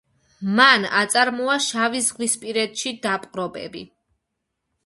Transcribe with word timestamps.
მან 0.59 0.87
აწარმოა 1.01 1.57
შავიზღვისპირეთში 1.67 2.97
დაპყრობები. 3.07 3.85